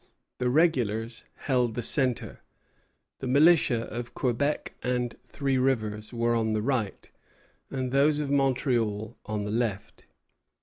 [0.39, 2.39] The regulars held the centre;
[3.19, 7.11] the militia of Quebec and Three Rivers were on the right,
[7.69, 10.07] and those of Montreal on the left.